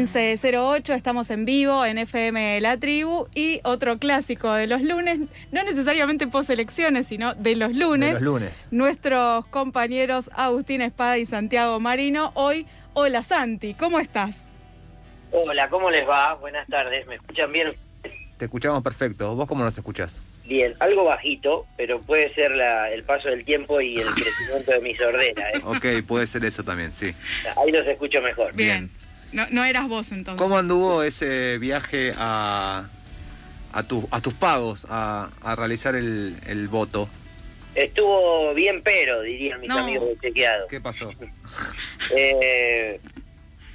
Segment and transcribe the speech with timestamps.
[0.00, 5.20] 1508, estamos en vivo en FM La Tribu y otro clásico de los lunes,
[5.52, 8.14] no necesariamente post elecciones, sino de los lunes.
[8.14, 8.68] De los lunes.
[8.72, 12.32] Nuestros compañeros Agustín Espada y Santiago Marino.
[12.34, 14.46] Hoy, hola Santi, ¿cómo estás?
[15.30, 16.34] Hola, ¿cómo les va?
[16.34, 17.72] Buenas tardes, ¿me escuchan bien?
[18.36, 19.36] Te escuchamos perfecto.
[19.36, 20.22] ¿Vos cómo nos escuchás?
[20.44, 24.80] Bien, algo bajito, pero puede ser la, el paso del tiempo y el crecimiento de
[24.80, 25.50] mi sordera.
[25.52, 25.60] ¿eh?
[25.62, 27.14] Ok, puede ser eso también, sí.
[27.56, 28.52] Ahí los escucho mejor.
[28.54, 28.90] Bien.
[29.34, 30.40] No, no eras vos entonces.
[30.40, 32.88] ¿Cómo anduvo ese viaje a,
[33.72, 37.08] a, tu- a tus pagos, a, a realizar el, el voto?
[37.74, 39.78] Estuvo bien pero, dirían mis No.
[39.80, 40.66] amigos de chequeado.
[40.68, 41.10] ¿Qué pasó?
[42.16, 43.00] Eh,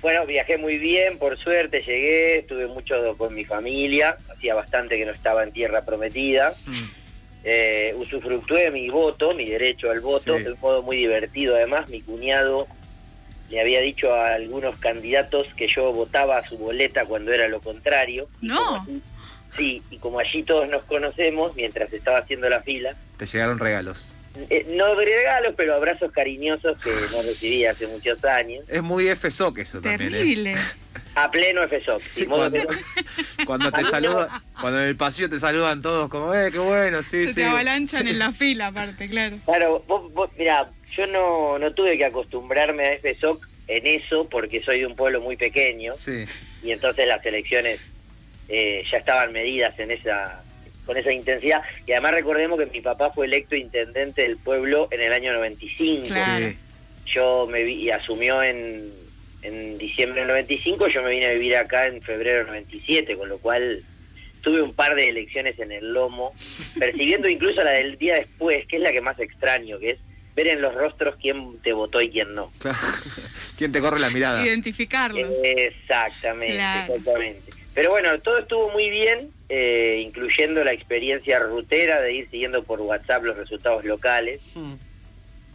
[0.01, 5.05] bueno, viajé muy bien, por suerte llegué, estuve mucho con mi familia, hacía bastante que
[5.05, 6.53] no estaba en tierra prometida.
[6.65, 6.99] Mm,
[7.45, 10.43] Eh, usufructué mi voto, mi derecho al voto, Sí.
[10.43, 11.55] de un modo muy divertido.
[11.55, 12.67] Además, mi cuñado
[13.49, 17.59] le había dicho a algunos candidatos que yo votaba a su boleta cuando era lo
[17.61, 18.27] contrario.
[18.41, 18.81] No.
[18.81, 19.01] allí-
[19.57, 24.15] sí, y como allí todos nos conocemos, mientras estaba haciendo la fila, Te llegaron regalos.
[24.49, 28.63] eh, no regalos, pero abrazos cariñosos que no recibí hace muchos años.
[28.67, 30.55] Es muy FSOC eso también, ¿eh?
[31.15, 32.01] A pleno FSOC.
[32.07, 32.25] Sí,
[33.45, 34.27] cuando, te saludan,
[34.59, 37.35] cuando en el pasillo te saludan todos como, eh, qué bueno, sí, Se sí.
[37.41, 38.09] te avalanchan Sí.
[38.09, 39.37] en la fila aparte, claro.
[39.45, 44.61] Claro, vos, vos mirá, yo no, no tuve que acostumbrarme a FSOC en eso porque
[44.63, 45.93] soy de un pueblo muy pequeño.
[45.93, 46.25] Sí,
[46.63, 47.79] y entonces las elecciones
[48.47, 50.43] eh, ya estaban medidas en esa
[50.85, 55.01] con esa intensidad y además recordemos que mi papá fue electo intendente del pueblo en
[55.01, 56.49] el año 95 Claro.
[56.49, 56.57] sí.
[57.05, 58.89] yo me vi y asumió en,
[59.41, 63.29] en diciembre del 95 yo me vine a vivir acá en febrero del 97 con
[63.29, 63.83] lo cual
[64.41, 66.33] tuve un par de elecciones en el lomo
[66.79, 69.99] percibiendo incluso la del día después que es la que más extraño que es
[70.35, 72.49] ver en los rostros quién te votó y quién no.
[73.57, 74.45] ¿Quién te corre la mirada?
[74.45, 75.31] Identificarlos.
[75.43, 76.93] Exactamente, Claro.
[76.93, 77.51] exactamente.
[77.73, 82.79] Pero bueno, todo estuvo muy bien, eh, incluyendo la experiencia rutera de ir siguiendo por
[82.79, 84.39] WhatsApp los resultados locales.
[84.55, 84.73] Mm.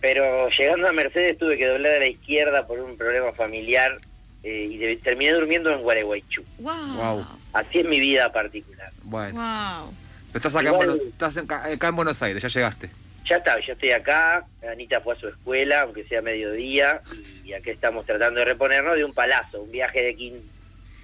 [0.04, 3.96] Pero llegando a Mercedes tuve que doblar a la izquierda por un problema familiar
[4.42, 6.44] eh, y de- terminé durmiendo en Gualeguaychú.
[6.58, 6.74] Wow.
[6.96, 7.26] Wow.
[7.54, 8.90] Así es mi vida particular.
[9.02, 9.94] Bueno, Wow.
[10.34, 12.90] estás acá, en Igual- estás en- acá en Buenos Aires, ya llegaste.
[13.30, 17.00] Ya está, yo estoy acá, Anita fue a su escuela, aunque sea mediodía,
[17.42, 20.16] y aquí estamos tratando de reponernos de un palazo, un viaje de...
[20.18, 20.34] quin-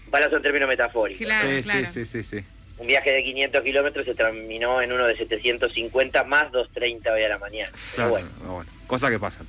[0.05, 1.25] Un palazo en términos metafóricos.
[1.25, 1.87] Claro, sí, claro.
[1.87, 2.44] sí, sí, sí, sí.
[2.80, 7.28] Un viaje de 500 kilómetros se terminó en uno de 750 más 230 hoy a
[7.28, 7.70] la mañana.
[7.72, 9.46] Pero Claro, bueno, bueno, cosas que pasan.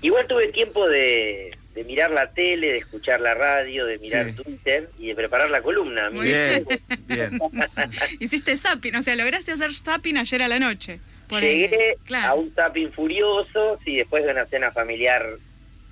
[0.00, 4.42] igual tuve tiempo de, de mirar la tele, de escuchar la radio, de mirar Sí.
[4.42, 6.08] Twitter y de preparar la columna.
[6.10, 6.66] Muy Bien,
[7.06, 7.38] bien.
[8.18, 11.00] Hiciste zapping, o sea, lograste hacer zapping ayer a la noche.
[11.28, 15.26] Por el- Llegué a un tapping furioso, sí, después de una cena familiar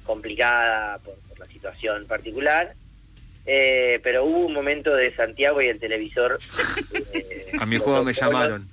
[0.05, 2.73] complicada por, por la situación particular.
[3.51, 6.39] Eh, pero hubo un momento de Santiago y el televisor.
[7.15, 8.69] eh, A mi juego me llamaron.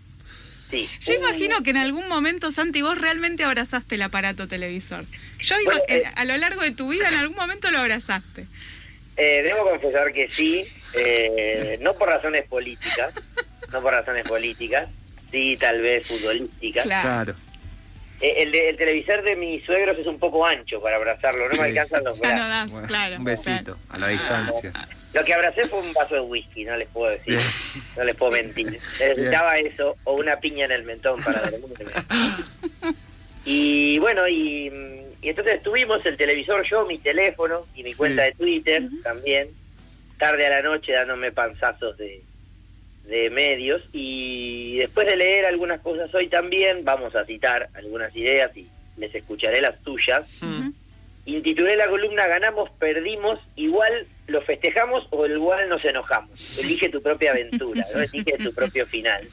[0.70, 0.90] Sí.
[1.00, 5.06] Yo imagino que en algún momento, Santi, vos realmente abrazaste el aparato televisor.
[5.40, 8.48] Yo Bueno, eh, eh, a lo largo de tu vida en algún momento lo abrazaste.
[9.16, 10.66] Eh, debo confesar que sí,
[10.98, 13.14] eh, no por razones políticas,
[13.72, 14.90] no por razones políticas,
[15.32, 16.84] sí tal vez futbolísticas.
[16.84, 17.36] Claro.
[18.22, 21.56] Eh, el, de- el televisor de mis suegros es un poco ancho para abrazarlo, no
[21.56, 21.60] Sí.
[21.60, 22.50] me alcanzan los Ya no brazos.
[22.50, 23.16] das, Bueno, claro.
[23.18, 24.72] un besito, a la distancia.
[25.14, 27.48] Lo que abracé fue un vaso de whisky, no les puedo decir, Bien.
[27.98, 28.68] no les puedo mentir.
[28.72, 31.86] Necesitaba eso o una piña en el mentón para dormirme.
[33.48, 34.72] Y bueno, y,
[35.22, 37.98] y entonces tuvimos el televisor yo, mi teléfono y mi Sí.
[37.98, 39.50] cuenta de Twitter también,
[40.18, 42.22] tarde a la noche dándome panzazos de,
[43.08, 48.56] de medios y después de leer algunas cosas hoy también, vamos a citar algunas ideas
[48.58, 48.68] y
[48.98, 50.28] les escucharé las tuyas.
[51.26, 56.60] Intitulé la columna Ganamos, perdimos, igual lo festejamos o igual nos enojamos.
[56.60, 58.02] Elige tu propia aventura, ¿no?
[58.02, 59.28] elige tu propio final.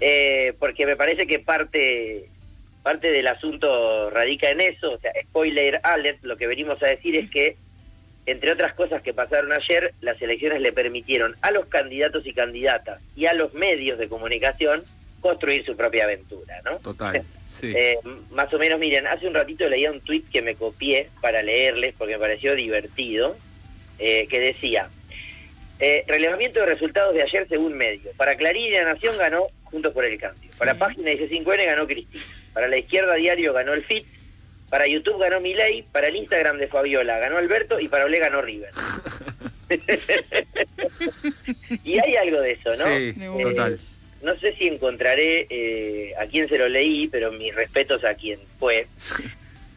[0.00, 2.28] Eh, porque me parece que parte
[2.86, 7.18] parte del asunto radica en eso, o sea, spoiler alert, lo que venimos a decir
[7.18, 7.56] es que,
[8.26, 13.00] entre otras cosas que pasaron ayer, las elecciones le permitieron a los candidatos y candidatas
[13.14, 14.84] y a los medios de comunicación
[15.20, 16.76] construir su propia aventura, ¿no?
[16.78, 17.72] Total, sí.
[17.74, 17.98] Eh,
[18.30, 21.94] más o menos, miren, hace un ratito leía un tuit que me copié para leerles
[21.96, 23.36] porque me pareció divertido,
[23.98, 24.88] eh, que decía,
[25.78, 28.10] Eh, relevamiento de resultados de ayer según medio.
[28.16, 30.50] Para Clarín y La Nación ganó Juntos por el Cambio.
[30.58, 32.24] Para página de 5N ganó Cristina.
[32.54, 34.06] Para la izquierda diario ganó el FIT.
[34.70, 35.82] Para YouTube ganó Milei.
[35.92, 37.78] Para el Instagram de Fabiola ganó Alberto.
[37.80, 38.70] Y para Olé ganó River.
[41.84, 42.84] y hay algo de eso, ¿no?
[42.96, 43.78] Sí, Eh, total.
[44.22, 48.40] No sé si encontraré eh, a quién se lo leí, pero mis respetos a quien
[48.58, 48.86] fue.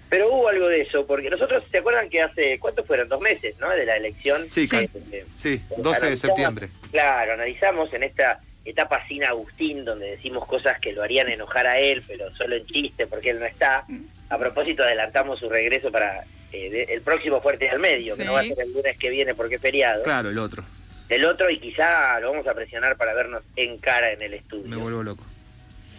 [0.09, 3.07] Pero hubo algo de eso, porque nosotros, ¿se acuerdan que hace, ¿cuántos fueron?
[3.09, 3.69] Dos meses, ¿no?
[3.69, 4.45] De la elección.
[4.47, 4.89] Sí, Sí.
[5.11, 6.69] Eh, Sí, 12 de analizamos- septiembre.
[6.91, 11.77] Claro, analizamos en esta etapa sin Agustín, donde decimos cosas que lo harían enojar a
[11.77, 13.85] él, pero solo en chiste porque él no está.
[14.29, 18.33] A propósito, adelantamos su regreso para eh, de- el próximo Fuerte al Medio, que no
[18.33, 20.03] va a ser el lunes que viene porque es feriado.
[20.03, 20.63] Claro, el otro.
[21.09, 24.67] El otro, y quizá lo vamos a presionar para vernos en cara en el estudio.
[24.67, 25.23] Me vuelvo loco.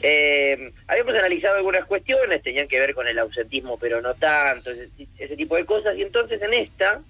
[0.03, 4.89] Eh, habíamos analizado algunas cuestiones, tenían que ver con el ausentismo, pero no tanto, ese,
[5.19, 5.99] ese tipo de cosas.
[5.99, 7.01] Y entonces en esta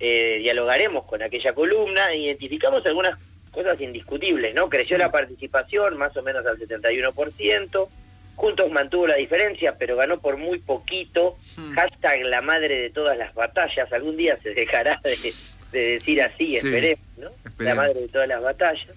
[0.00, 3.18] eh, dialogaremos con aquella columna e identificamos algunas
[3.52, 4.68] cosas indiscutibles, ¿no?
[4.68, 7.88] Creció la participación más o menos al 71%.
[8.36, 11.36] Juntos mantuvo la diferencia, pero ganó por muy poquito.
[11.56, 11.74] Hmm.
[11.74, 13.92] Hashtag la madre de todas las batallas.
[13.92, 15.16] Algún día se dejará de,
[15.72, 17.30] de decir así, Sí, esperemos, ¿no?
[17.58, 18.94] La madre de todas las batallas.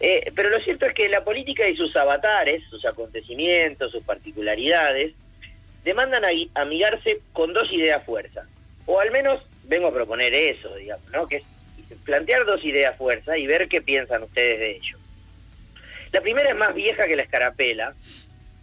[0.00, 5.12] Eh, pero lo cierto es que la política y sus avatares, sus acontecimientos, sus particularidades,
[5.84, 8.46] demandan agui- amigarse con dos ideas fuerza.
[8.86, 11.26] O al menos vengo a proponer eso, digamos, ¿no?
[11.28, 11.42] Que es
[12.04, 14.98] plantear dos ideas fuerza y ver qué piensan ustedes de ello.
[16.12, 17.94] La primera es más vieja que la escarapela,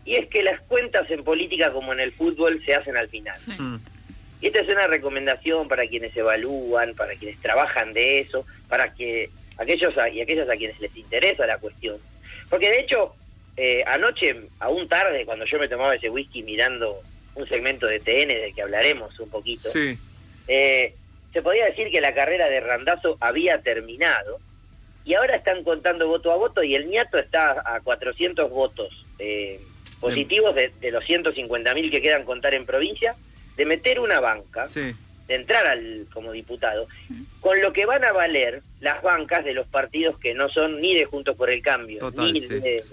[0.10, 3.38] y es que las cuentas en política como en el fútbol se hacen al final.
[3.60, 3.76] Mm.
[4.42, 9.30] Y esta es una recomendación para quienes evalúan, para quienes trabajan de eso, para que
[9.58, 11.98] aquellos a- y aquellas a quienes les interesa la cuestión.
[12.50, 13.14] Porque de hecho,
[13.56, 16.98] eh, anoche, aún tarde, cuando yo me tomaba ese whisky mirando
[17.36, 19.96] un segmento de TN del que hablaremos un poquito, Sí,
[20.48, 20.96] eh,
[21.34, 24.40] se podía decir que la carrera de Randazo había terminado
[25.06, 29.60] y ahora están contando voto a voto y el ñato está a 400 votos eh,
[30.00, 33.16] positivos de, de los 150.000 que quedan contar en provincia
[33.58, 34.96] de meter una banca, sí.
[35.28, 36.88] de entrar al como diputado,
[37.42, 40.96] con lo que van a valer las bancas de los partidos que no son ni
[40.96, 42.54] de Juntos por el Cambio, Total, ni sí.
[42.60, 42.84] de,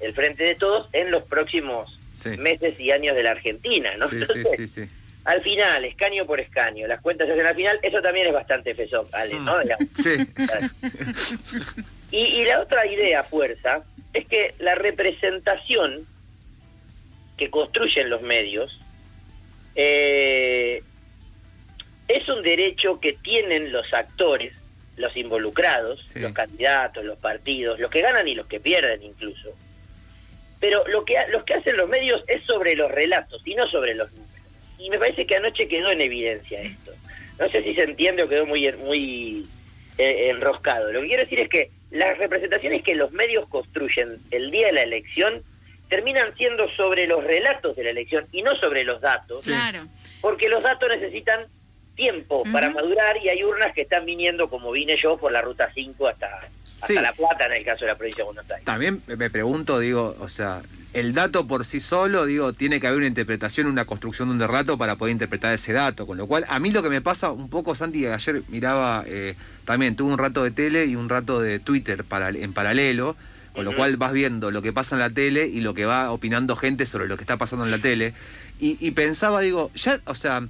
[0.00, 2.30] del Frente de Todos en los próximos Sí.
[2.38, 4.06] meses y años de la Argentina, ¿no?
[4.08, 4.80] Entonces,
[5.24, 8.72] al final, escaño por escaño, las cuentas se hacen al final, eso también es bastante
[8.72, 9.56] fesón, Ale, ¿no?
[10.00, 10.10] Sí.
[12.12, 13.82] Y, y la otra idea, fuerza,
[14.12, 16.06] es que la representación
[17.36, 18.78] que construyen los medios
[19.74, 20.82] eh,
[22.08, 24.52] es un derecho que tienen los actores,
[24.96, 26.20] los involucrados, Sí.
[26.20, 29.50] los candidatos, los partidos, los que ganan y los que pierden incluso.
[30.60, 33.94] Pero lo que los que hacen los medios es sobre los relatos y no sobre
[33.94, 34.30] los números.
[34.78, 36.92] Y me parece que anoche quedó en evidencia esto.
[37.38, 39.46] No sé si se entiende o quedó muy muy
[39.98, 40.92] eh, enroscado.
[40.92, 44.72] Lo que quiero decir es que las representaciones que los medios construyen el día de
[44.74, 45.42] la elección
[45.88, 49.44] terminan siendo sobre los relatos de la elección y no sobre los datos.
[49.44, 49.80] Claro.
[50.20, 51.46] porque los datos necesitan
[51.94, 55.70] tiempo para madurar y hay urnas que están viniendo como vine yo por la ruta
[55.72, 56.94] 5 hasta, hasta Sí.
[56.94, 58.64] La Plata en el caso de la provincia de Buenos Aires.
[58.64, 60.60] También me pregunto, digo, o sea,
[60.92, 64.40] el dato por sí solo, digo, tiene que haber una interpretación, una construcción de un
[64.40, 66.06] relato para poder interpretar ese dato.
[66.06, 69.34] Con lo cual, a mí lo que me pasa un poco, Santi, ayer miraba, eh,
[69.64, 73.16] también tuve un rato de tele y un rato de Twitter para, en paralelo,
[73.54, 76.10] con lo cual vas viendo lo que pasa en la tele y lo que va
[76.12, 78.12] opinando gente sobre lo que está pasando en la tele.
[78.60, 80.46] Y, y pensaba, digo, ya, o sea,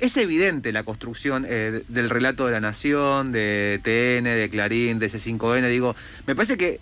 [0.00, 4.98] es evidente la construcción eh, de- del relato de la Nación, de TN, de Clarín,
[4.98, 5.94] de C5N, digo,
[6.26, 6.80] me parece que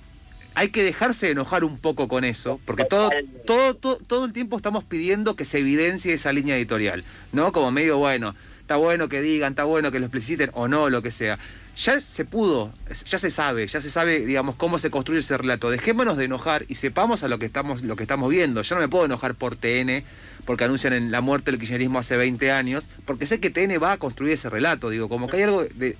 [0.56, 3.10] hay que dejarse de enojar un poco con eso, porque todo,
[3.44, 7.50] todo, todo, todo el tiempo estamos pidiendo que se evidencie esa línea editorial, ¿no?
[7.50, 11.02] Como medio, bueno, está bueno que digan, está bueno que lo expliciten o no, lo
[11.02, 11.38] que sea.
[11.76, 12.72] Ya se pudo,
[13.04, 15.70] ya se sabe, ya se sabe, digamos, cómo se construye ese relato.
[15.70, 18.62] Dejémonos de enojar y sepamos a lo que estamos, lo que estamos viendo.
[18.62, 20.04] Yo no me puedo enojar por TN,
[20.46, 23.92] porque anuncian en la muerte del kirchnerismo hace 20 años, porque sé que TN va
[23.92, 24.88] a construir ese relato.
[24.88, 25.96] Digo, como que hay algo de.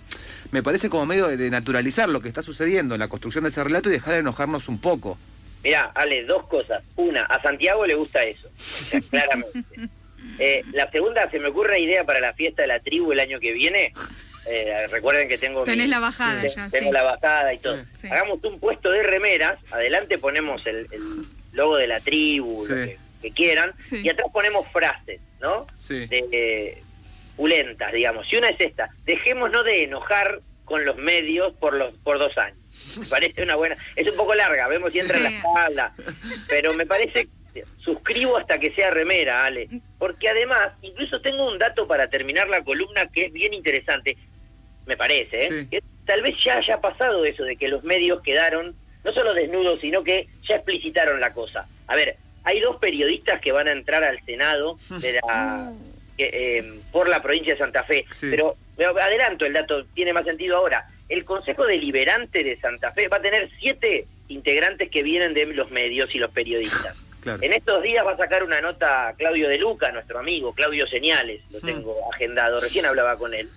[0.53, 3.51] Me parece como medio de, de naturalizar lo que está sucediendo en la construcción de
[3.51, 5.19] ese relato y dejar de enojarnos un poco.
[5.65, 6.85] Mirá, Ale, dos cosas.
[6.95, 9.65] Una, a Santiago le gusta eso, o sea, claramente.
[10.39, 13.21] Eh, la segunda, se me ocurre una idea para la fiesta de la tribu el
[13.21, 13.93] año que viene.
[14.47, 16.93] Eh, recuerden que tengo Tenés mi- la bajada te- ya, Tengo sí.
[16.93, 17.83] la bajada y todo.
[18.01, 18.09] sí.
[18.11, 21.03] Hagamos un puesto de remeras, adelante ponemos el, el
[21.53, 24.03] logo de la tribu, lo que, que quieran, Sí.
[24.05, 25.67] y atrás ponemos frases, ¿no?
[25.75, 26.07] Sí.
[26.07, 26.83] de eh,
[27.37, 28.31] pulentas, digamos.
[28.33, 32.59] Y una es esta, dejémonos de enojar con los medios por los por dos años.
[32.99, 35.93] Me parece una buena, es un poco larga, vemos si entra en la tabla,
[36.49, 37.29] pero me parece
[37.85, 42.65] suscribo hasta que sea remera, Ale, porque además incluso tengo un dato para terminar la
[42.65, 44.17] columna que es bien interesante,
[44.87, 45.67] me parece, ¿eh?
[45.71, 45.79] Sí.
[46.07, 48.75] Tal vez ya haya pasado eso de que los medios quedaron
[49.05, 51.67] no solo desnudos, sino que ya explicitaron la cosa.
[51.87, 55.73] A ver, hay dos periodistas que van a entrar al Senado de la,
[56.17, 58.29] que, eh, por la provincia de Santa Fe, Sí.
[58.31, 60.89] pero me adelanto, el dato tiene más sentido ahora.
[61.09, 65.71] El Consejo Deliberante de Santa Fe va a tener siete integrantes que vienen de los
[65.71, 67.01] medios y los periodistas.
[67.25, 67.43] Claro.
[67.43, 71.41] En estos días va a sacar una nota Claudio De Luca, nuestro amigo, Claudio Señales,
[71.51, 71.65] lo Mm.
[71.65, 73.49] tengo agendado, recién hablaba con él,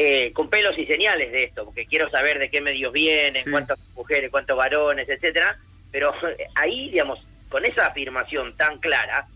[0.00, 3.50] eh, con pelos y señales de esto, porque quiero saber de qué medios vienen, Sí.
[3.50, 5.58] cuántas mujeres, cuántos varones, etcétera.
[5.90, 9.26] Pero eh, ahí, digamos, con esa afirmación tan clara,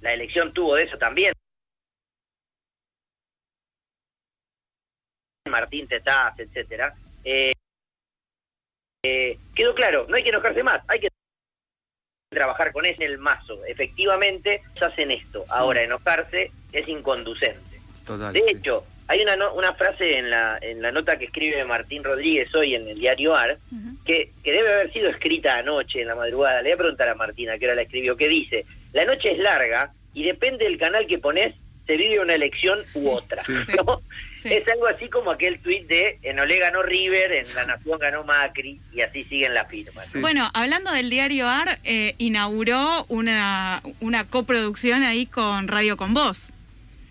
[0.00, 1.32] la elección tuvo de eso también.
[5.50, 6.94] Martín Tetaz, etcétera.
[7.24, 7.52] Eh,
[9.04, 11.08] eh, quedó claro, no hay que enojarse más, hay que
[12.30, 13.64] trabajar con ese el mazo.
[13.64, 15.44] Efectivamente, hacen esto.
[15.48, 17.80] Ahora, enojarse es inconducente.
[18.06, 18.32] Total.
[18.32, 18.44] De sí.
[19.08, 22.74] Hay una, no- una frase en la, en la nota que escribe Martín Rodríguez hoy
[22.74, 23.58] en el diario AR,
[24.06, 26.62] que, que debe haber sido escrita anoche en la madrugada.
[26.62, 29.38] Le voy a preguntar a Martina que ahora la escribió, que dice, la noche es
[29.38, 31.54] larga y depende del canal que pones,
[31.86, 33.42] se vive una elección u otra.
[33.42, 33.52] Sí.
[33.84, 34.00] ¿no?
[34.36, 34.48] Sí.
[34.52, 38.24] Es algo así como aquel tuit de en Olé ganó River, en La Nación ganó
[38.24, 40.06] Macri, y así siguen las firmas.
[40.10, 40.20] Sí.
[40.20, 46.52] Bueno, hablando del diario AR, eh, inauguró una, una coproducción ahí con Radio Con Voz.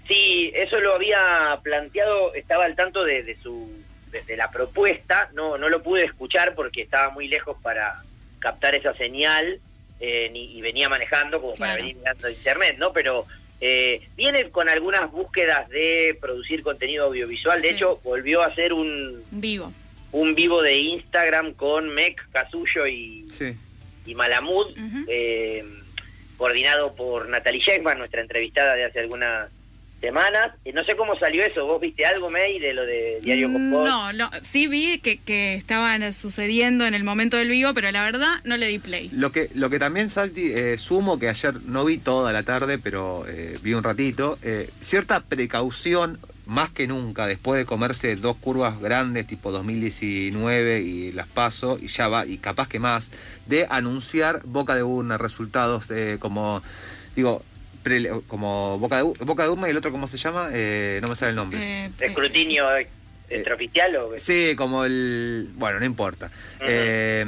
[0.07, 3.71] Sí, eso lo había planteado, estaba al tanto de, de su
[4.11, 8.01] de, de la propuesta, no no lo pude escuchar porque estaba muy lejos para
[8.39, 9.59] captar esa señal
[10.01, 12.91] eh, ni- y venía manejando como para venir mirando internet, ¿no?
[12.91, 13.25] Pero
[13.61, 17.75] eh, viene con algunas búsquedas de producir contenido audiovisual, de Sí.
[17.75, 19.71] hecho volvió a hacer un, Vivo.
[20.11, 23.55] un vivo de Instagram con Mec, Casullo y, Sí.
[24.07, 24.75] y Malamud,
[25.07, 25.63] eh,
[26.35, 29.49] coordinado por Natalie Sheckman, nuestra entrevistada de hace algunas
[30.01, 30.55] semanas.
[30.65, 31.65] Eh, no sé cómo salió eso.
[31.65, 33.87] ¿Vos viste algo, May, de lo de Diario con Vos?
[33.87, 38.03] No, no, sí vi que, que estaban sucediendo en el momento del vivo, pero la
[38.03, 39.09] verdad no le di play.
[39.13, 42.77] Lo que, lo que también, Salti, eh, sumo que ayer no vi toda la tarde,
[42.77, 48.35] pero eh, vi un ratito, eh, cierta precaución, más que nunca, después de comerse dos
[48.35, 53.11] curvas grandes, tipo 2019 y las paso, y ya va, y capaz que más,
[53.45, 56.61] de anunciar boca de urna, resultados eh, como,
[57.15, 57.43] digo,
[58.27, 60.49] como boca de, boca de urna y el otro, ¿cómo se llama?
[60.51, 61.59] Eh, no me sale el nombre.
[61.59, 62.65] Eh, eh, ¿Escrutinio
[63.29, 64.09] extraoficial o...?
[64.17, 65.49] Sí, como el.
[65.55, 66.29] Bueno, no importa.
[66.59, 67.25] Eh,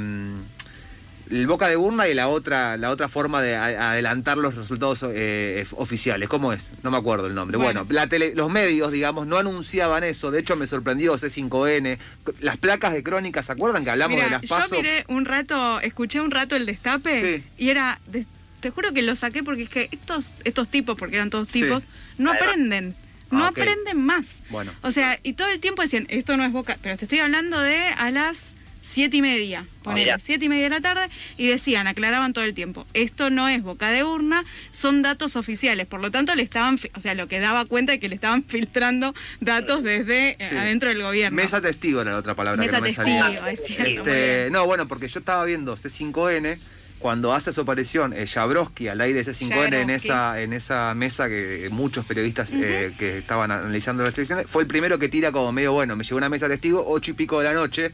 [1.30, 5.04] el boca de urna y la otra la otra forma de a- adelantar los resultados
[5.08, 6.28] eh, oficiales.
[6.28, 6.72] ¿Cómo es?
[6.82, 7.56] No me acuerdo el nombre.
[7.56, 7.94] Bueno, Bueno.
[7.94, 10.30] la tele- los medios, digamos, no anunciaban eso.
[10.30, 11.98] De hecho, me sorprendió C5N.
[12.40, 14.72] Las placas de crónica, ¿se acuerdan que hablamos Mirá, de las yo pasos?
[14.72, 17.44] miré un rato, escuché un rato el destape Sí.
[17.56, 18.26] y era, de-
[18.64, 21.60] te juro que lo saqué porque es que estos, estos tipos, porque eran todos Sí.
[21.60, 22.94] tipos, no aprenden.
[23.30, 24.40] No Ah, aprenden más.
[24.48, 24.72] Bueno.
[24.80, 27.58] O sea, y todo el tiempo decían, esto no es boca, pero te estoy hablando
[27.60, 30.18] de a las siete y media, ponele, mira.
[30.18, 33.62] siete y media de la tarde, y decían, aclaraban todo el tiempo, esto no es
[33.62, 37.38] boca de urna, son datos oficiales, por lo tanto le estaban, o sea, lo que
[37.40, 40.56] daba cuenta de que le estaban filtrando datos desde eh, Sí.
[40.56, 41.36] adentro del gobierno.
[41.36, 43.50] Mesa testigo era la otra palabra Mesa que no me testigo, salía.
[43.50, 46.58] es cierto, Este, no, bueno, porque yo estaba viendo C5N
[47.04, 51.28] cuando hace su aparición eh, Jabrowski al aire de C5N en esa en esa mesa
[51.28, 55.52] que muchos periodistas eh, que estaban analizando las elecciones fue el primero que tira como
[55.52, 57.92] medio bueno, me llegó una mesa testigo ocho y pico de la noche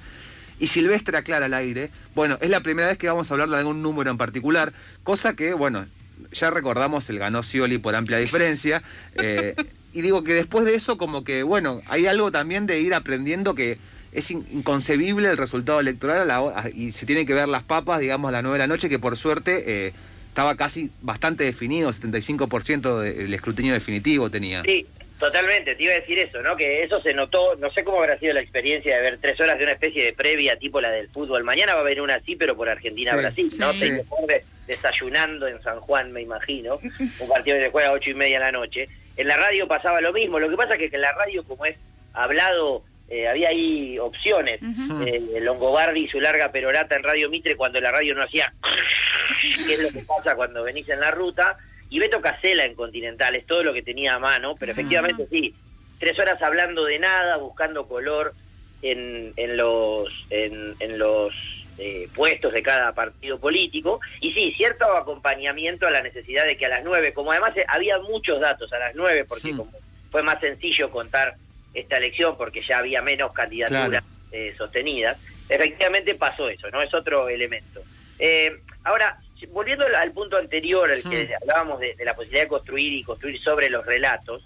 [0.60, 3.56] y Silvestre aclara al aire, bueno, es la primera vez que vamos a hablar de
[3.56, 5.86] algún número en particular, cosa que, bueno,
[6.30, 8.80] ya recordamos, el ganó Scioli por amplia diferencia.
[9.16, 9.56] eh,
[9.92, 13.56] y digo que después de eso, como que, bueno, hay algo también de ir aprendiendo
[13.56, 13.78] que
[14.12, 18.00] es in- inconcebible el resultado electoral a la y se tienen que ver las papas,
[18.00, 19.92] digamos, a las 9 de la noche, que por suerte eh,
[20.28, 24.62] estaba casi bastante definido, 75% del escrutinio definitivo tenía.
[24.62, 24.86] Sí,
[25.18, 26.56] totalmente, te iba a decir eso, ¿no?
[26.56, 29.58] Que eso se notó, no sé cómo habrá sido la experiencia de ver tres horas
[29.58, 31.44] de una especie de previa tipo la del fútbol.
[31.44, 33.72] Mañana va a haber una así, pero por Argentina-Brasil, Sí, ¿no?
[33.72, 33.90] sí.
[34.08, 36.78] Tarde, desayunando en San Juan, me imagino.
[37.18, 38.86] Un partido que se juega a ocho y media de la noche.
[39.16, 40.38] En la radio pasaba lo mismo.
[40.38, 41.76] Lo que pasa es que en la radio, como es
[42.14, 44.62] hablado, eh, había ahí opciones.
[44.62, 45.02] Ujú.
[45.02, 48.54] Eh, Longobardi y su larga perorata en Radio Mitre cuando la radio no hacía
[49.66, 53.34] qué es lo que pasa cuando venís en la ruta, y Beto Casela en Continental,
[53.34, 55.54] es todo lo que tenía a mano, pero efectivamente sí,
[55.98, 58.32] tres horas hablando de nada, buscando color
[58.80, 61.34] en, en los, en, en los
[61.78, 66.66] eh, puestos de cada partido político, y sí, cierto acompañamiento a la necesidad de que
[66.66, 69.72] a las nueve, como además había muchos datos a las nueve, porque como
[70.12, 71.34] fue más sencillo contar
[71.74, 74.06] esta elección, porque ya había menos candidaturas Claro.
[74.32, 76.80] eh, sostenidas, efectivamente pasó eso, ¿no?
[76.82, 77.82] Es otro elemento.
[78.18, 79.18] Eh, ahora,
[79.50, 81.42] volviendo al- punto anterior, al que Hmm.
[81.42, 84.42] hablábamos de, de la posibilidad de construir y construir sobre los relatos,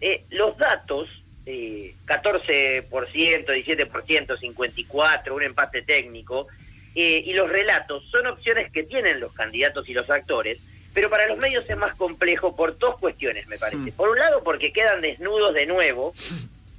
[0.00, 1.08] eh, los datos
[1.46, 6.46] eh, 14%, 17%, 54%, un empate técnico.
[6.94, 10.58] Eh, y los relatos son opciones que tienen los candidatos y los actores,
[10.94, 13.90] pero para los medios es más complejo por dos cuestiones, me parece.
[13.92, 16.14] Por un lado, porque quedan desnudos de nuevo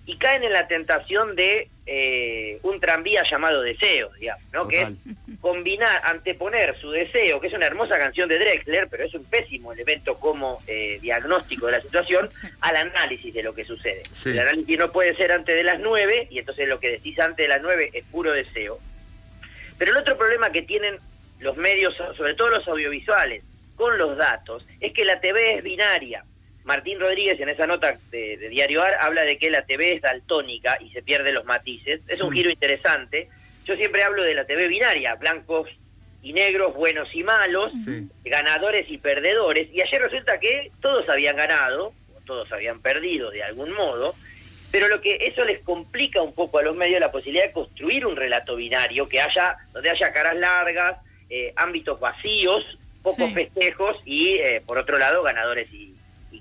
[0.05, 4.67] y caen en la tentación de eh, un tranvía llamado deseo, digamos, ¿no?
[4.67, 4.87] Que es
[5.39, 9.73] combinar, anteponer su deseo, que es una hermosa canción de Drexler, pero es un pésimo
[9.73, 12.29] elemento como eh, diagnóstico de la situación,
[12.61, 14.03] al análisis de lo que sucede.
[14.25, 17.43] El análisis no puede ser antes de las nueve, y entonces lo que decís antes
[17.43, 18.79] de las nueve es puro deseo.
[19.77, 20.97] Pero el otro problema que tienen
[21.39, 23.43] los medios, sobre todo los audiovisuales,
[23.75, 26.23] con los datos, es que la TV es binaria.
[26.65, 30.77] Martín Rodríguez en esa nota de, Diario AR habla de que la TV es daltónica
[30.81, 32.01] y se pierde los matices.
[32.07, 33.29] Es un giro interesante.
[33.65, 35.69] Yo siempre hablo de la TV binaria, blancos
[36.23, 37.71] y negros, buenos y malos,
[38.23, 39.69] ganadores y perdedores.
[39.71, 44.15] Y ayer resulta que todos habían ganado, o todos habían perdido de algún modo,
[44.71, 48.07] pero lo que eso les complica un poco a los medios la posibilidad de construir
[48.07, 50.97] un relato binario que haya, donde haya caras largas,
[51.29, 52.63] eh, ámbitos vacíos,
[53.03, 55.94] pocos festejos y, eh, por otro lado, ganadores y,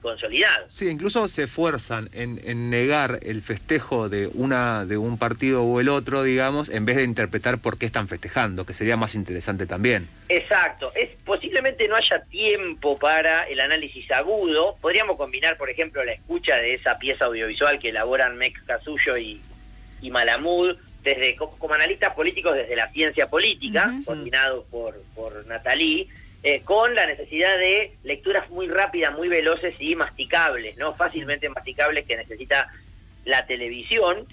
[0.04, 0.66] consolidado.
[0.68, 5.88] Sí, incluso se esfuerzan en, negar el festejo de una de un partido o el
[5.88, 10.08] otro, digamos, en vez de interpretar por qué están festejando, que sería más interesante también.
[10.28, 14.76] Exacto, es posiblemente no haya tiempo para el análisis agudo.
[14.80, 19.40] Podríamos combinar, por ejemplo, la escucha de esa pieza audiovisual que elaboran Mex Casullo y,
[20.02, 26.08] y Malamud desde como, analistas políticos desde la ciencia política, coordinados por por Natalie
[26.46, 30.94] eh, con la necesidad de lecturas muy rápidas, muy veloces y masticables, ¿no?
[30.94, 32.70] Fácilmente masticables que necesita
[33.24, 34.26] la televisión,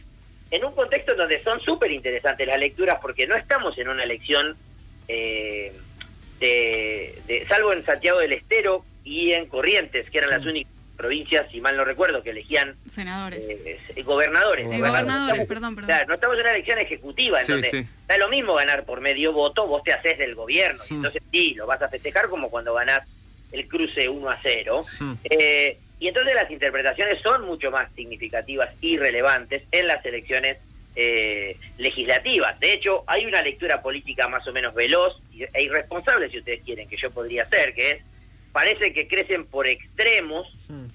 [0.51, 4.57] en un contexto donde son súper interesantes las lecturas porque no estamos en una elección
[5.07, 5.71] eh,
[6.41, 11.59] de, salvo en Santiago del Estero y en Corrientes, que eran las únicas provincias, si
[11.59, 14.67] mal no recuerdo, que elegían senadores, eh, gobernadores.
[14.67, 15.95] gobernadores, perdón, perdón.
[16.07, 19.83] no estamos en una elección ejecutiva, entonces da lo mismo ganar por medio voto, vos
[19.83, 23.07] te haces del gobierno, entonces sí, lo vas a festejar como cuando ganás
[23.51, 24.85] el cruce 1 a 0.
[25.23, 30.57] Eh, y entonces las interpretaciones son mucho más significativas y relevantes en las elecciones
[30.95, 32.59] eh, legislativas.
[32.59, 36.87] De hecho, hay una lectura política más o menos veloz e irresponsable, si ustedes quieren,
[36.87, 38.03] que yo podría hacer, que es
[38.51, 40.85] parece que crecen por extremos hmm.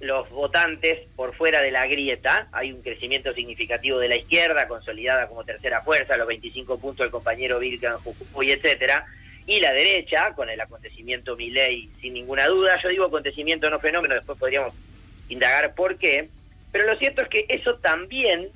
[0.00, 2.48] los, votantes por fuera de la grieta.
[2.52, 7.10] Hay un crecimiento significativo de la izquierda, consolidada como tercera fuerza, los 25 puntos del
[7.10, 9.06] compañero Vilcan, Jujuy, etcétera.
[9.46, 12.78] Y la derecha, con el acontecimiento Milei, sin ninguna duda.
[12.82, 14.74] Yo digo acontecimiento, no fenómeno, después podríamos
[15.28, 16.28] indagar por qué.
[16.70, 18.50] Pero lo cierto es que eso también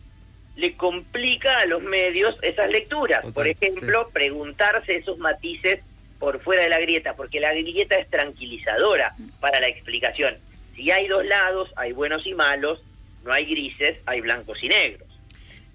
[0.55, 3.25] le complica a los medios esas lecturas.
[3.33, 5.81] por ejemplo, preguntarse esos matices
[6.23, 10.37] por fuera de la grieta, porque la grieta es tranquilizadora para la explicación.
[10.77, 12.81] Si hay dos lados, hay buenos y malos,
[13.25, 15.09] no hay grises, hay blancos y negros.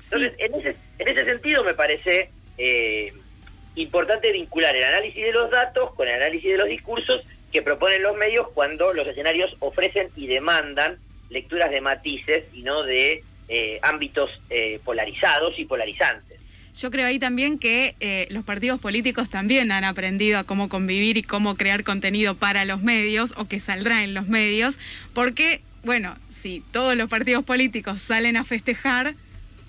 [0.01, 3.11] Entonces, en, ese, en ese sentido me parece eh,
[3.75, 8.01] importante vincular el análisis de los datos con el análisis de los discursos que proponen
[8.01, 10.97] los medios cuando los escenarios ofrecen y demandan
[11.29, 16.26] lecturas de matices y no de eh, ámbitos eh, polarizados y polarizantes.
[16.79, 21.17] Yo creo ahí también que eh, los partidos políticos también han aprendido a cómo convivir
[21.17, 24.77] y cómo crear contenido para los medios o que saldrá en los medios,
[25.13, 29.15] porque, bueno, si todos los partidos políticos salen a festejar,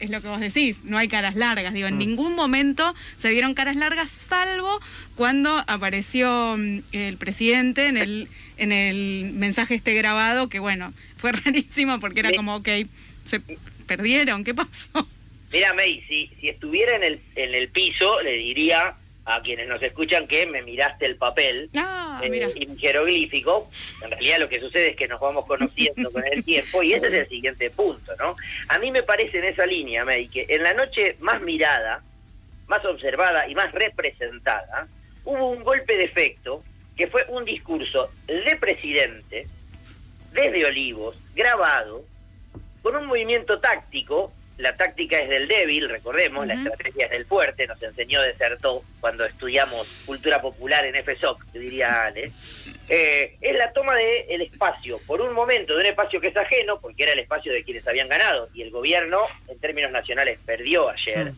[0.01, 1.73] es lo que vos decís, no hay caras largas.
[1.73, 1.99] Digo, en mm.
[1.99, 4.81] ningún momento se vieron caras largas, salvo
[5.15, 11.33] cuando apareció mm, el presidente en el, en el mensaje este grabado, que bueno, fue
[11.45, 12.69] rarísimo porque era como, ok,
[13.25, 13.41] se
[13.87, 15.09] perdieron, ¿qué pasó?
[15.53, 18.97] Mira, May, si, si estuviera en el, en el piso, le diría
[19.29, 23.71] a quienes nos escuchan que me miraste el papel ah, eh, jeroglífico.
[24.03, 27.09] En realidad lo que sucede es que nos vamos conociendo con el tiempo y ese
[27.09, 28.37] es el siguiente punto, ¿no?
[28.69, 32.03] A mí me parece en esa línea, May, que en la noche más mirada,
[32.69, 34.89] más observada y más representada,
[35.25, 36.63] hubo un golpe de efecto
[36.97, 39.47] que fue un discurso de presidente
[40.33, 42.03] desde Olivos, grabado,
[42.83, 47.67] con un movimiento táctico la táctica es del débil, recordemos, la estrategia es del fuerte,
[47.69, 52.33] nos enseñó Desertó cuando estudiamos cultura popular en FSOC, diría Ale.
[52.89, 56.37] Eh, es la toma del el espacio, por un momento, de un espacio que es
[56.37, 60.41] ajeno, porque era el espacio de quienes habían ganado, y el gobierno, en términos nacionales,
[60.45, 61.33] perdió ayer,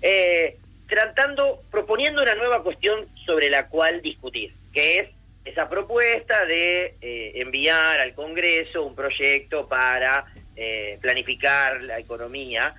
[0.00, 0.56] eh,
[0.88, 5.08] tratando, proponiendo una nueva cuestión sobre la cual discutir, que es
[5.44, 10.26] esa propuesta de eh, enviar al Congreso un proyecto para
[10.62, 12.74] eh, planificar la economía.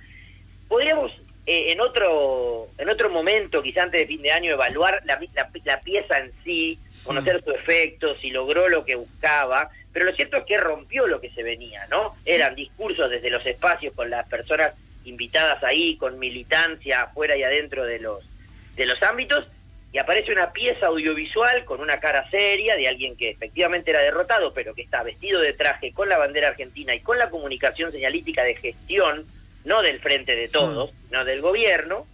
[0.68, 1.10] Podríamos
[1.44, 5.20] eh, en otro en otro momento, quizá antes de fin de año, evaluar la,
[5.64, 10.36] la, pieza en sí, conocer su efecto, si logró lo que buscaba, pero lo cierto
[10.36, 12.14] es que rompió lo que se venía, ¿no?
[12.24, 14.70] Eran discursos desde los espacios con las personas
[15.04, 18.22] invitadas ahí, con militancia afuera y adentro de los,
[18.76, 19.44] de los ámbitos,
[19.92, 24.54] y aparece una pieza audiovisual con una cara seria de alguien que efectivamente era derrotado,
[24.54, 28.42] pero que está vestido de traje con la bandera argentina y con la comunicación señalítica
[28.42, 29.26] de gestión,
[29.64, 32.06] no del frente de todos, no del gobierno,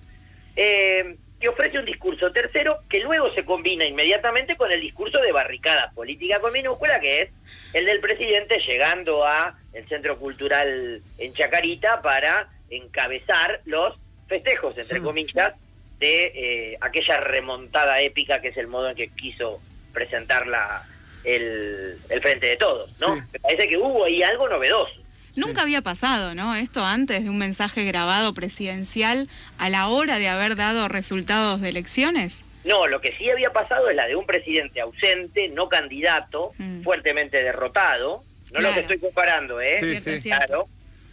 [0.57, 5.31] eh, que ofrece un discurso tercero que luego se combina inmediatamente con el discurso de
[5.31, 7.31] barricada política con minúscula, que es
[7.75, 15.01] el del presidente llegando a el Centro Cultural en Chacarita para encabezar los festejos, entre
[15.01, 15.55] comillas,
[15.99, 19.61] de eh, aquella remontada épica que es el modo en que quiso
[19.93, 20.87] presentarla
[21.25, 23.17] el, el Frente de Todos, ¿no?
[23.33, 24.93] Me parece que hubo ahí algo novedoso.
[25.37, 26.55] Nunca había pasado, ¿no?
[26.57, 31.69] Esto antes de un mensaje grabado presidencial a la hora de haber dado resultados de
[31.69, 32.45] elecciones.
[32.65, 36.83] No, lo que sí había pasado es la de un presidente ausente, no candidato, Mm.
[36.83, 38.23] fuertemente derrotado.
[38.53, 40.01] No lo que estoy comparando, ¿eh?
[40.01, 40.29] Sí.
[40.29, 40.69] Claro.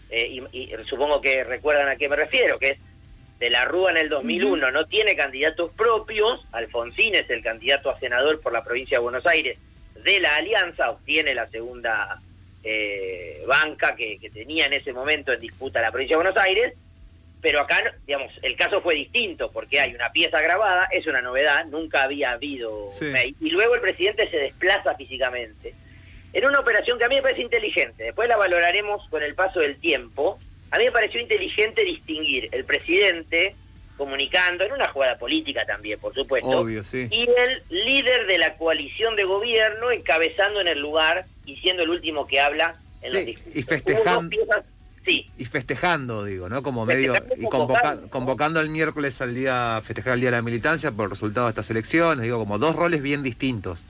[0.10, 2.78] Eh, y, y supongo que recuerdan a qué me refiero, que es
[3.40, 8.00] de la Rúa en el 2001 no tiene candidatos propios, Alfonsín es el candidato a
[8.00, 9.58] senador por la provincia de Buenos Aires
[10.04, 12.22] de la Alianza, obtiene la segunda
[12.64, 16.74] eh, banca que, que tenía en ese momento en disputa la provincia de Buenos Aires,
[17.42, 21.66] pero acá, digamos, el caso fue distinto, porque hay una pieza grabada, es una novedad,
[21.66, 23.36] nunca había habido Sí.
[23.40, 25.74] y luego el presidente se desplaza físicamente.
[26.34, 29.60] En una operación que a mí me parece inteligente, después la valoraremos con el paso
[29.60, 30.40] del tiempo,
[30.72, 33.56] a mí me pareció inteligente distinguir el presidente
[33.98, 37.08] comunicando, en una jugada política también, por supuesto, Obvio, sí.
[37.10, 41.90] y el líder de la coalición de gobierno encabezando en el lugar y siendo el
[41.90, 43.56] último que habla en Sí, los discursos.
[43.56, 44.66] y Hubo festejan- dos piezas-
[45.06, 46.62] sí, Y festejando, digo, ¿no?
[46.62, 47.14] Como medio.
[47.14, 48.10] Festejando y Y convoca- convocando.
[48.10, 51.52] convocando el miércoles al día, festejar el día de la militancia por el resultado de
[51.52, 53.82] estas elecciones, digo, como dos roles bien distintos.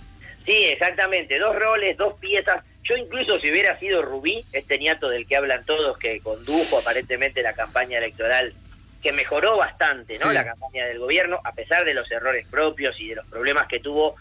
[0.45, 2.63] sí, exactamente, dos roles, dos piezas.
[2.85, 7.41] Yo incluso si hubiera sido Rubí, este niato del que hablan todos, que condujo aparentemente
[7.41, 8.53] la campaña electoral,
[9.01, 10.29] que mejoró bastante, ¿no?
[10.29, 10.33] Sí.
[10.33, 13.79] La campaña del gobierno, a pesar de los errores propios y de los problemas que
[13.79, 14.15] tuvo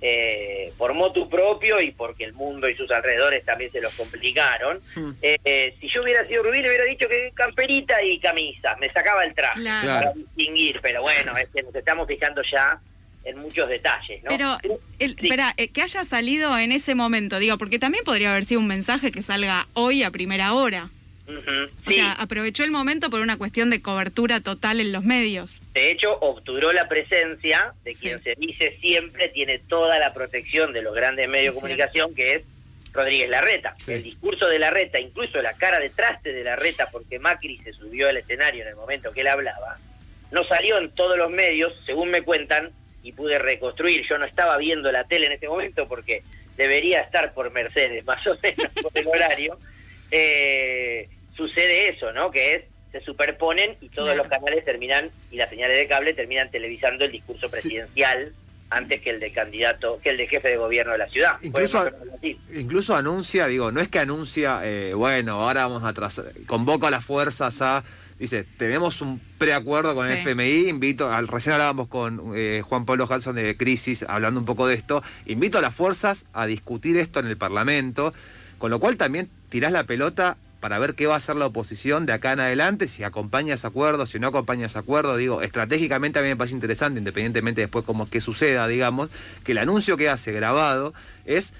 [0.00, 4.78] eh, por motu propio y porque el mundo y sus alrededores también se los complicaron.
[5.22, 8.92] Eh, eh, si yo hubiera sido Rubí, le hubiera dicho que camperita y camisa, me
[8.92, 9.60] sacaba el traje.
[9.60, 9.86] Claro.
[9.86, 12.78] para distinguir, pero bueno, es que nos estamos fijando ya
[13.24, 14.28] en muchos detalles, ¿no?
[14.28, 14.58] Pero,
[14.98, 15.24] el, Sí.
[15.26, 18.66] espera, eh, que haya salido en ese momento, digo, porque también podría haber sido un
[18.66, 20.90] mensaje que salga hoy a primera hora.
[21.26, 21.94] O sí.
[21.94, 25.62] sea, aprovechó el momento por una cuestión de cobertura total en los medios.
[25.72, 28.00] De hecho, obturó la presencia de Sí.
[28.08, 32.34] quien se dice siempre tiene toda la protección de los grandes medios de comunicación, que
[32.34, 32.42] es
[32.92, 33.72] Rodríguez Larreta.
[33.76, 33.92] Sí.
[33.94, 38.08] El discurso de Larreta, incluso la cara de traste de Larreta, porque Macri se subió
[38.10, 39.78] al escenario en el momento que él hablaba,
[40.30, 42.70] no salió en todos los medios, según me cuentan,
[43.04, 44.04] y pude reconstruir.
[44.08, 46.22] Yo no estaba viendo la tele en ese momento porque
[46.56, 49.58] debería estar por Mercedes, más o menos por el horario.
[50.10, 52.30] Eh, sucede eso, ¿no?
[52.32, 52.62] Que es
[52.92, 54.18] se superponen y todos Claro.
[54.22, 58.32] los canales terminan y las señales de cable terminan televisando el discurso presidencial
[58.70, 61.32] antes que el de candidato, que el de jefe de gobierno de la ciudad.
[61.42, 61.90] Incluso,
[62.52, 66.90] incluso anuncia, digo, no es que anuncia, eh, bueno, ahora vamos a trazar, convoca a
[66.92, 67.82] las fuerzas a,
[68.18, 70.18] dice, tenemos un preacuerdo con el.
[70.18, 74.66] FMI, invito, al, recién hablábamos con eh, Juan Pablo Hanson de Crisis, hablando un poco
[74.66, 78.12] de esto, invito a las fuerzas a discutir esto en el Parlamento,
[78.58, 82.06] con lo cual también tirás la pelota para ver qué va a hacer la oposición
[82.06, 85.14] de acá en adelante, si acompaña ese acuerdo, si no acompaña ese acuerdo.
[85.18, 89.10] Digo, estratégicamente a mí me parece interesante, independientemente después como que suceda, digamos,
[89.44, 90.94] que el anuncio que hace grabado
[91.26, 91.52] es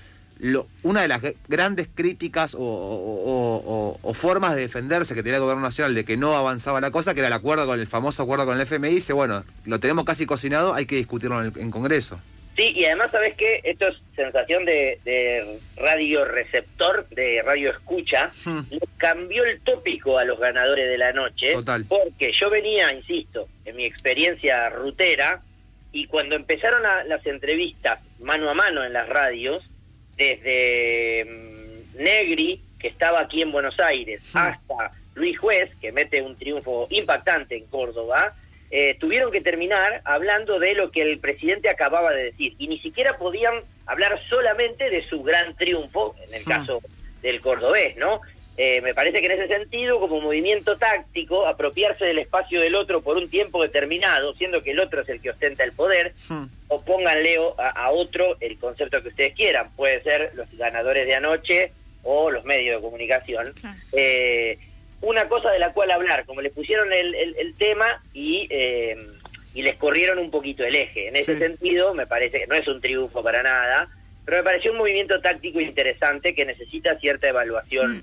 [0.45, 5.15] lo- una de las gr- grandes críticas o, o- o- o- o formas de defenderse
[5.15, 7.65] que tenía el gobierno nacional de que no avanzaba la cosa, que era el acuerdo
[7.67, 10.97] con el famoso acuerdo con el FMI, dice, bueno, lo tenemos casi cocinado, hay que
[10.97, 12.21] discutirlo en, el, en Congreso.
[12.57, 13.63] Sí, y además, ¿sabes qué?
[13.65, 18.31] Esto es sensación de, de radio receptor, de radio escucha.
[18.45, 18.61] Hmm.
[18.99, 21.53] Cambió el tópico a los ganadores de la noche.
[21.55, 21.85] Total.
[21.89, 25.41] Porque yo venía, insisto, en mi experiencia rutera,
[25.91, 29.65] y cuando empezaron a- las entrevistas mano a mano en las radios,
[30.17, 36.37] desde mm, Negri, que estaba aquí en Buenos Aires, hasta Luis Juez, que mete un
[36.37, 38.35] triunfo impactante en Córdoba,
[38.71, 42.55] eh, tuvieron que terminar hablando de lo que el presidente acababa de decir.
[42.59, 43.55] Y ni siquiera podían
[43.87, 46.81] hablar solamente de su gran triunfo, en el caso
[47.23, 48.21] del cordobés, ¿no?
[48.57, 53.03] Eh, me parece que en ese sentido, como movimiento táctico, apropiarse del espacio del otro
[53.03, 56.45] por un tiempo determinado, siendo que el otro es el que ostenta el poder, Hmm.
[56.69, 59.71] o pónganle a, a otro el concepto que ustedes quieran.
[59.75, 61.73] Puede ser los ganadores de anoche
[62.05, 63.53] o los medios de comunicación.
[63.61, 63.77] Claro.
[63.93, 64.59] Eh,
[65.01, 68.97] una cosa de la cual hablar, como le pusieron el, el- el tema y, eh,
[69.53, 71.09] y les corrieron un poquito el eje.
[71.09, 71.39] En ese Sí.
[71.41, 73.89] sentido, me parece que no es un triunfo para nada.
[74.27, 78.03] pero me pareció un movimiento táctico interesante que necesita cierta evaluación Mm.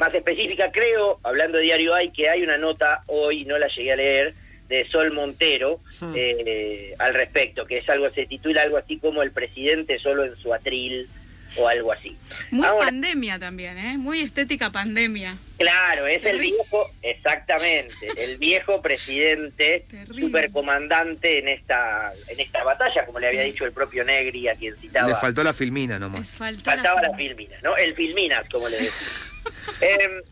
[0.00, 0.72] Más específica.
[0.72, 4.34] Creo, hablando de Diario Hay, que hay una nota hoy, no la llegué a leer,
[4.68, 6.12] de Sol Montero Hmm.
[6.16, 10.34] eh, al respecto, que es algo, se titula algo así como el presidente solo en
[10.36, 11.08] su atril
[11.56, 12.16] o algo así.
[12.50, 13.98] Muy Ahora, pandemia también, ¿eh?
[13.98, 15.36] Muy estética pandemia.
[15.58, 20.22] Claro, es el viejo, exactamente, el viejo presidente Terrible.
[20.22, 24.76] supercomandante en esta en esta batalla, como le había dicho el propio Negri a quien
[24.76, 25.08] citaba.
[25.08, 26.36] Le faltó la filmina nomás.
[26.36, 27.36] faltó Faltaba la film.
[27.36, 27.76] filmina, ¿no?
[27.76, 29.32] El filminas, como le decimos.
[29.80, 30.22] Em,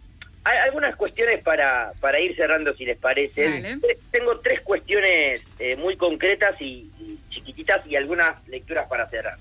[0.45, 3.79] hay algunas cuestiones para, para ir cerrando, si les parece.
[4.11, 9.37] Tengo tres cuestiones eh, muy concretas y, y chiquititas y algunas lecturas para cerrar.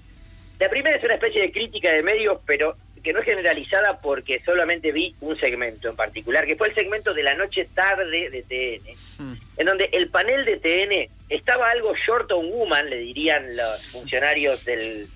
[0.60, 4.42] La primera es una especie de crítica de medios, pero que no es generalizada porque
[4.44, 8.42] solamente vi un segmento en particular, que fue el segmento de la noche tarde de
[8.44, 9.34] TN, Hmm.
[9.58, 14.64] en donde el panel de TN estaba algo short on woman, le dirían los funcionarios
[14.66, 15.08] del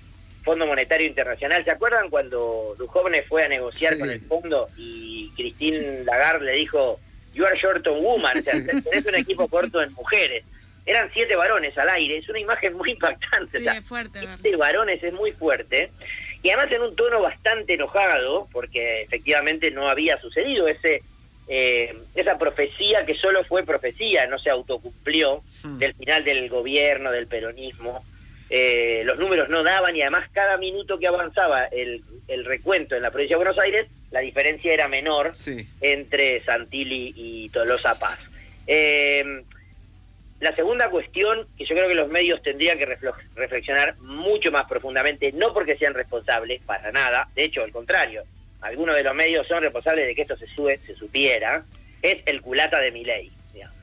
[0.42, 1.64] Fondo Monetario Internacional.
[1.64, 4.00] ¿Se acuerdan cuando Duhovne fue a negociar Sí.
[4.00, 6.98] con el fondo y Christine Lagarde le dijo,
[7.34, 10.44] you are short on woman, o sea, tenés un equipo corto en mujeres?
[10.84, 13.58] Eran siete varones al aire, es una imagen muy impactante.
[13.58, 14.36] Sí, o sea, es fuerte verlo.
[14.40, 15.90] siete varones es muy fuerte.
[16.42, 21.00] Y además en un tono bastante enojado, porque efectivamente no había sucedido ese
[21.48, 25.78] eh, esa profecía que solo fue profecía, no se autocumplió Hmm.
[25.78, 28.04] del final del gobierno, del peronismo.
[28.48, 33.02] Eh, los números no daban y además cada minuto que avanzaba el, el recuento en
[33.02, 35.66] la provincia de Buenos Aires, la diferencia era menor Sí.
[35.80, 38.18] entre Santilli y Tolosa Paz.
[38.66, 39.42] Eh,
[40.42, 42.98] la segunda cuestión, que yo creo que los medios tendrían que
[43.36, 48.24] reflexionar mucho más profundamente, no porque sean responsables, para nada, de hecho, al contrario,
[48.60, 51.64] algunos de los medios son responsables de que esto se, sube, se supiera,
[52.02, 53.30] es el culata de mi ley,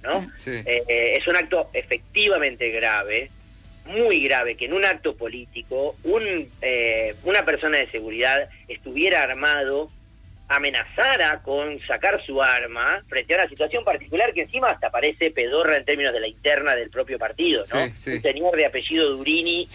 [0.04, 0.30] ¿no?
[0.36, 0.52] Sí.
[0.66, 3.32] Eh, eh, es un acto efectivamente grave,
[3.86, 9.90] muy grave, que en un acto político un, eh, una persona de seguridad estuviera armado,
[10.50, 15.76] amenazara con sacar su arma frente a una situación particular que encima hasta parece pedorra
[15.78, 17.86] en términos de la interna del propio partido, ¿no?
[17.86, 18.12] Sí, sí.
[18.14, 19.68] Un señor de apellido Durini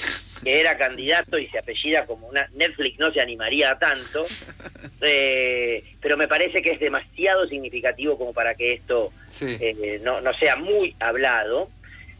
[0.42, 4.26] que era candidato y se apellida como una Netflix no se animaría a tanto,
[5.00, 9.56] eh, pero me parece que es demasiado significativo como para que esto Sí.
[9.60, 11.68] eh, no, no sea muy hablado.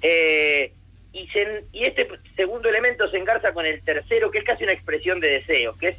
[0.03, 0.73] Eh,
[1.13, 4.73] y, se- y este segundo elemento se engarza con el tercero, que es casi una
[4.73, 5.97] expresión de deseo, que es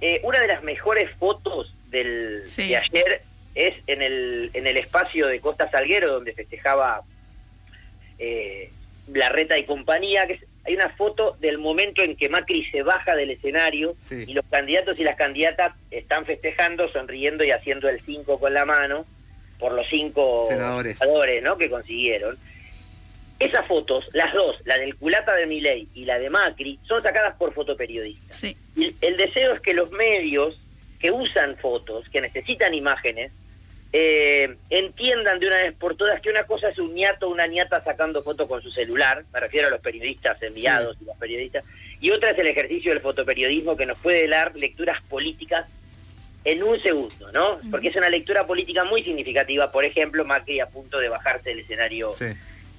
[0.00, 2.68] eh, una de las mejores fotos del, Sí.
[2.68, 3.22] de ayer
[3.54, 7.02] es en el, en el espacio de Costa Salguero, donde festejaba
[8.18, 8.70] eh,
[9.12, 13.14] Larreta y compañía, que es- hay una foto del momento en que Macri se baja
[13.16, 14.24] del escenario Sí.
[14.26, 18.64] y los candidatos y las candidatas están festejando, sonriendo y haciendo el 5 con la
[18.66, 19.06] mano
[19.58, 20.98] por los cinco Senadores.
[20.98, 21.56] senadores, ¿no?
[21.58, 22.38] que consiguieron.
[23.38, 27.36] Esas fotos, las dos, la del culata de Milei y la de Macri, son sacadas
[27.36, 28.36] por fotoperiodistas.
[28.36, 28.56] Sí.
[28.74, 30.60] Y el deseo es que los medios
[30.98, 33.30] que usan fotos, que necesitan imágenes,
[33.92, 37.46] eh, entiendan de una vez por todas que una cosa es un ñato o una
[37.46, 41.64] ñata sacando fotos con su celular, me refiero a los periodistas enviados y los periodistas,
[42.00, 45.66] y otra es el ejercicio del fotoperiodismo que nos puede dar lecturas políticas
[46.44, 47.60] en un segundo, ¿no?
[47.70, 51.60] Porque es una lectura política muy significativa, por ejemplo, Macri a punto de bajarse del
[51.60, 52.26] escenario Sí.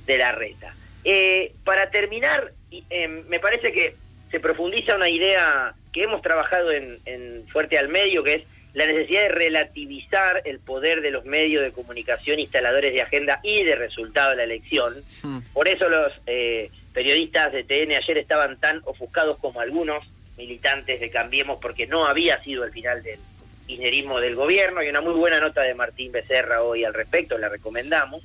[0.10, 0.74] De la reta.
[1.04, 3.96] Eh, para terminar, y, eh, me parece que
[4.32, 8.44] se profundiza una idea que hemos trabajado en, en Fuerte al Medio, que es
[8.74, 13.64] la necesidad de relativizar el poder de los medios de comunicación, instaladores de agenda y
[13.64, 14.94] de resultado de la elección.
[15.22, 15.40] Hmm.
[15.54, 20.04] Por eso los eh, periodistas de TN ayer estaban tan ofuscados como algunos
[20.38, 23.20] militantes de Cambiemos, porque no había sido el final del
[23.68, 24.80] kirchnerismo del gobierno.
[24.80, 28.24] Hay una muy buena nota de Martín Becerra hoy al respecto, la recomendamos.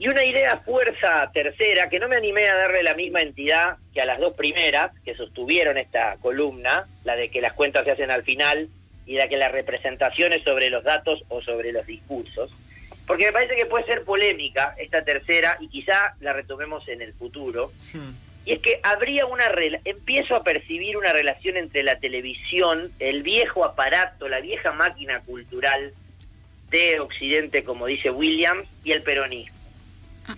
[0.00, 4.00] Y una idea fuerza tercera, que no me animé a darle la misma entidad que
[4.00, 8.10] a las dos primeras que sostuvieron esta columna, la de que las cuentas se hacen
[8.10, 8.70] al final
[9.04, 12.50] y la que la representación es sobre los datos o sobre los discursos.
[13.06, 17.12] Porque me parece que puede ser polémica esta tercera y quizá la retomemos en el
[17.12, 17.70] futuro.
[17.92, 18.12] Hmm.
[18.46, 19.52] Y es que habría una
[19.84, 25.92] empiezo a percibir una relación entre la televisión, el viejo aparato, la vieja máquina cultural
[26.70, 29.59] de Occidente, como dice Williams, y el peronismo.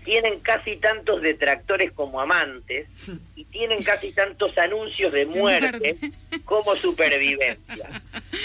[0.05, 2.89] Tienen casi tantos detractores como amantes
[3.37, 5.97] y tienen casi tantos anuncios de muerte
[6.45, 7.89] como supervivencia.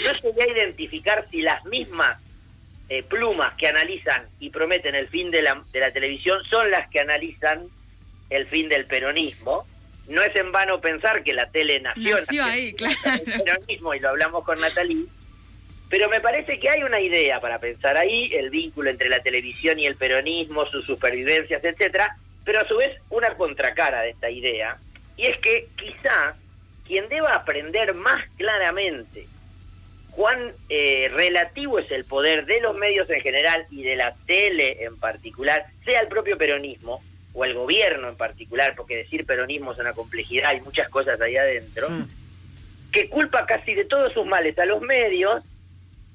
[0.04, 2.20] No se voy a identificar si las mismas
[2.88, 6.88] eh, plumas que analizan y prometen el fin de la, de la televisión son las
[6.90, 7.66] que analizan
[8.30, 9.66] el fin del peronismo.
[10.08, 12.96] No es en vano pensar que la tele nació, Nació ahí, claro.
[13.26, 15.04] el peronismo y lo hablamos con Natalie.
[15.88, 19.78] Pero me parece que hay una idea para pensar ahí, el vínculo entre la televisión
[19.78, 24.76] y el peronismo, sus supervivencias, etcétera, pero a su vez una contracara de esta idea,
[25.16, 26.36] y es que quizá
[26.86, 29.26] quien deba aprender más claramente
[30.10, 34.84] cuán eh, relativo es el poder de los medios en general y de la tele
[34.84, 37.02] en particular, sea el propio peronismo
[37.34, 41.36] o el gobierno en particular, porque decir peronismo es una complejidad, hay muchas cosas ahí
[41.36, 42.08] adentro, Mm.
[42.90, 45.42] que culpa casi de todos sus males a los medios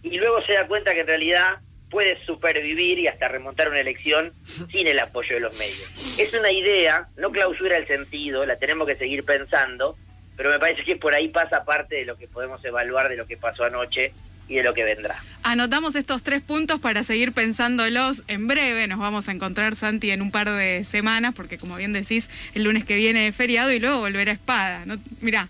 [0.04, 4.32] y luego se da cuenta que en realidad puede supervivir y hasta remontar una elección
[4.44, 5.92] sin el apoyo de los medios.
[6.18, 9.96] Es una idea, no clausura el sentido, la tenemos que seguir pensando,
[10.36, 13.28] pero me parece que por ahí pasa parte de lo que podemos evaluar de lo
[13.28, 14.12] que pasó anoche
[14.48, 15.24] y de lo que vendrá.
[15.44, 18.88] Anotamos estos tres puntos para seguir pensándolos en breve.
[18.88, 22.64] Nos vamos a encontrar, Santi, en un par de semanas, porque como bien decís, el
[22.64, 24.86] lunes que viene es feriado y luego volverá a Espada.
[24.86, 24.98] ¿no?
[25.22, 25.48] Mirá,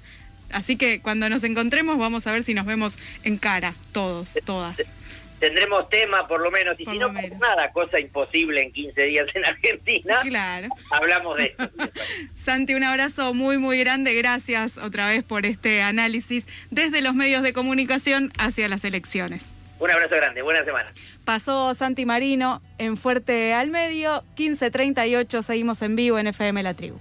[0.53, 4.75] así que cuando nos encontremos vamos a ver si nos vemos en cara, todos, todas.
[5.39, 7.37] Tendremos tema por lo menos, y Por si no menos.
[7.37, 10.69] nada, cosa imposible en 15 días en Argentina, Claro.
[10.89, 11.69] hablamos de esto.
[12.33, 14.13] Santi, un abrazo muy, muy grande.
[14.13, 19.55] Gracias otra vez por este análisis desde los medios de comunicación hacia las elecciones.
[19.79, 20.93] Un abrazo grande, buena semana.
[21.25, 26.99] Pasó Santi Marino en Fuerte al Medio, 1538, seguimos en vivo en FM La Tribu.